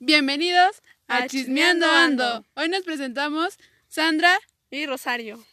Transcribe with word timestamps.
Bienvenidos 0.00 0.80
a, 1.08 1.16
A 1.16 1.26
Chismeando 1.26 1.84
Chismeando 1.84 1.86
Ando. 1.86 2.24
Ando. 2.36 2.48
Hoy 2.54 2.68
nos 2.68 2.82
presentamos 2.82 3.58
Sandra. 3.88 4.38
y 4.70 4.86
Rosario. 4.86 5.44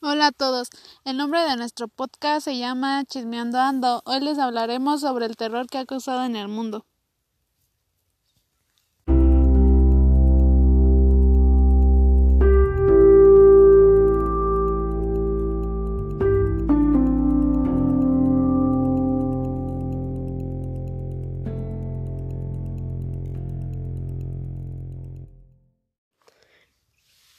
Hola 0.00 0.26
a 0.26 0.32
todos. 0.32 0.68
El 1.06 1.16
nombre 1.16 1.40
de 1.40 1.56
nuestro 1.56 1.88
podcast 1.88 2.44
se 2.44 2.58
llama 2.58 3.04
Chismeando 3.06 3.58
Ando. 3.58 4.02
Hoy 4.04 4.20
les 4.20 4.38
hablaremos 4.38 5.00
sobre 5.00 5.24
el 5.24 5.36
terror 5.36 5.68
que 5.68 5.78
ha 5.78 5.86
causado 5.86 6.24
en 6.24 6.36
el 6.36 6.48
mundo. 6.48 6.84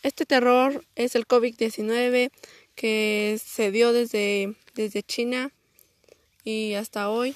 Este 0.08 0.26
terror 0.26 0.86
es 0.96 1.16
el 1.16 1.28
COVID-19 1.28 2.32
que 2.76 3.38
se 3.44 3.72
dio 3.72 3.92
desde, 3.92 4.56
desde 4.74 5.04
China 5.04 5.52
y 6.46 6.76
hasta 6.76 7.10
hoy. 7.10 7.36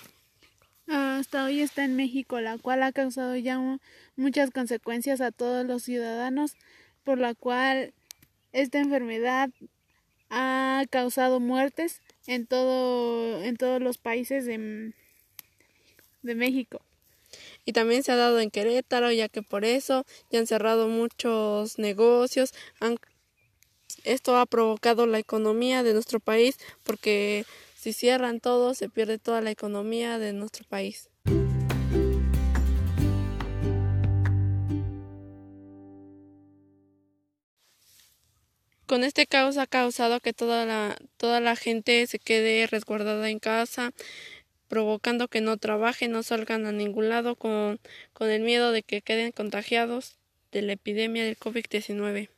Hasta 0.87 1.43
hoy 1.43 1.59
está 1.59 1.83
en 1.83 1.97
México, 1.97 2.39
la 2.39 2.57
cual 2.57 2.81
ha 2.83 2.93
causado 2.93 3.35
ya 3.35 3.59
mu- 3.59 3.79
muchas 4.15 4.51
consecuencias 4.51 5.19
a 5.19 5.33
todos 5.33 5.65
los 5.65 5.83
ciudadanos, 5.83 6.53
por 7.03 7.17
la 7.17 7.35
cual 7.35 7.93
esta 8.53 8.79
enfermedad 8.79 9.49
ha 10.29 10.85
causado 10.89 11.41
muertes 11.41 11.99
en 12.25 12.47
todo 12.47 13.43
en 13.43 13.57
todos 13.57 13.81
los 13.81 13.97
países 13.97 14.45
de, 14.45 14.93
de 16.21 16.35
México. 16.35 16.79
Y 17.65 17.73
también 17.73 18.03
se 18.03 18.11
ha 18.11 18.15
dado 18.15 18.39
en 18.39 18.49
Querétaro, 18.49 19.11
ya 19.11 19.29
que 19.29 19.41
por 19.41 19.65
eso 19.65 20.05
ya 20.29 20.39
han 20.39 20.47
cerrado 20.47 20.87
muchos 20.87 21.77
negocios. 21.77 22.53
Esto 24.03 24.37
ha 24.37 24.45
provocado 24.45 25.05
la 25.05 25.19
economía 25.19 25.83
de 25.83 25.93
nuestro 25.93 26.19
país 26.19 26.57
porque 26.83 27.45
si 27.75 27.93
cierran 27.93 28.39
todo 28.39 28.73
se 28.73 28.89
pierde 28.89 29.19
toda 29.19 29.41
la 29.41 29.51
economía 29.51 30.17
de 30.17 30.33
nuestro 30.33 30.65
país. 30.67 31.09
Con 38.91 39.05
este 39.05 39.25
caos 39.25 39.57
ha 39.57 39.67
causado 39.67 40.19
que 40.19 40.33
toda 40.33 40.65
la, 40.65 40.97
toda 41.15 41.39
la 41.39 41.55
gente 41.55 42.05
se 42.07 42.19
quede 42.19 42.67
resguardada 42.67 43.29
en 43.29 43.39
casa, 43.39 43.93
provocando 44.71 45.27
que 45.27 45.41
no 45.41 45.57
trabajen, 45.57 46.13
no 46.13 46.23
salgan 46.23 46.65
a 46.65 46.71
ningún 46.71 47.09
lado 47.09 47.35
con, 47.35 47.81
con 48.13 48.29
el 48.29 48.41
miedo 48.41 48.71
de 48.71 48.83
que 48.83 49.01
queden 49.01 49.33
contagiados 49.33 50.17
de 50.53 50.61
la 50.61 50.71
epidemia 50.71 51.25
del 51.25 51.37
COVID-19. 51.37 52.29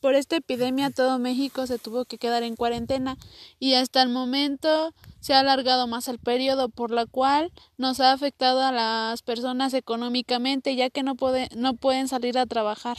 Por 0.00 0.14
esta 0.14 0.36
epidemia 0.36 0.90
todo 0.90 1.18
México 1.18 1.66
se 1.66 1.78
tuvo 1.78 2.06
que 2.06 2.16
quedar 2.16 2.42
en 2.42 2.56
cuarentena 2.56 3.18
y 3.58 3.74
hasta 3.74 4.00
el 4.02 4.08
momento 4.08 4.94
se 5.20 5.34
ha 5.34 5.40
alargado 5.40 5.86
más 5.86 6.08
el 6.08 6.18
periodo 6.18 6.70
por 6.70 6.90
la 6.90 7.04
cual 7.04 7.52
nos 7.76 8.00
ha 8.00 8.12
afectado 8.12 8.62
a 8.62 8.72
las 8.72 9.20
personas 9.20 9.74
económicamente 9.74 10.74
ya 10.74 10.88
que 10.88 11.02
no, 11.02 11.16
puede- 11.16 11.48
no 11.54 11.74
pueden 11.74 12.08
salir 12.08 12.38
a 12.38 12.46
trabajar 12.46 12.96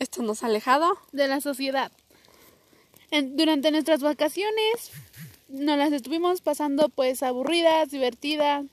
Esto 0.00 0.22
nos 0.22 0.42
ha 0.42 0.46
alejado 0.46 0.98
de 1.12 1.28
la 1.28 1.40
sociedad. 1.40 1.90
En- 3.12 3.36
durante 3.36 3.70
nuestras 3.70 4.00
vacaciones 4.00 4.90
nos 5.48 5.78
las 5.78 5.92
estuvimos 5.92 6.40
pasando 6.40 6.88
pues 6.88 7.22
aburridas, 7.22 7.88
divertidas, 7.90 8.64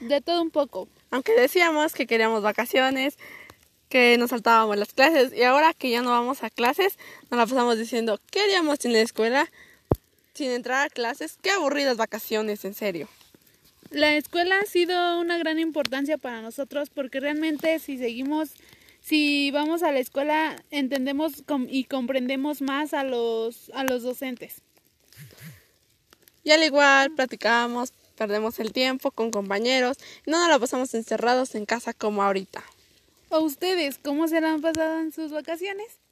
de 0.00 0.20
todo 0.20 0.42
un 0.42 0.50
poco. 0.50 0.88
aunque 1.12 1.32
decíamos 1.34 1.94
que 1.94 2.08
queríamos 2.08 2.42
vacaciones, 2.42 3.16
que 3.88 4.16
nos 4.18 4.30
saltábamos 4.30 4.76
las 4.76 4.92
clases 4.92 5.32
y 5.32 5.42
ahora 5.42 5.72
que 5.74 5.90
ya 5.90 6.02
no 6.02 6.10
vamos 6.10 6.42
a 6.42 6.50
clases, 6.50 6.98
nos 7.30 7.38
la 7.38 7.46
pasamos 7.46 7.78
diciendo, 7.78 8.20
¿qué 8.30 8.40
haríamos 8.40 8.78
sin 8.80 8.92
la 8.92 9.00
escuela? 9.00 9.50
Sin 10.34 10.50
entrar 10.50 10.86
a 10.86 10.90
clases, 10.90 11.38
qué 11.42 11.50
aburridas 11.50 11.96
vacaciones, 11.96 12.64
en 12.64 12.74
serio. 12.74 13.08
La 13.90 14.16
escuela 14.16 14.58
ha 14.58 14.66
sido 14.66 15.20
una 15.20 15.38
gran 15.38 15.60
importancia 15.60 16.18
para 16.18 16.42
nosotros 16.42 16.90
porque 16.90 17.20
realmente 17.20 17.78
si 17.78 17.96
seguimos, 17.96 18.50
si 19.00 19.52
vamos 19.52 19.84
a 19.84 19.92
la 19.92 20.00
escuela 20.00 20.56
entendemos 20.72 21.44
y 21.68 21.84
comprendemos 21.84 22.60
más 22.60 22.92
a 22.92 23.04
los, 23.04 23.70
a 23.74 23.84
los 23.84 24.02
docentes. 24.02 24.56
Y 26.42 26.50
al 26.50 26.64
igual 26.64 27.12
platicábamos, 27.12 27.92
perdemos 28.16 28.58
el 28.58 28.72
tiempo 28.72 29.12
con 29.12 29.30
compañeros 29.30 29.98
y 30.26 30.30
no 30.30 30.40
nos 30.40 30.48
la 30.48 30.58
pasamos 30.58 30.92
encerrados 30.94 31.54
en 31.54 31.64
casa 31.64 31.92
como 31.92 32.22
ahorita. 32.24 32.64
¿O 33.36 33.40
ustedes 33.40 33.98
cómo 33.98 34.28
se 34.28 34.40
la 34.40 34.52
han 34.52 34.60
pasado 34.60 35.00
en 35.00 35.10
sus 35.10 35.32
vacaciones? 35.32 36.03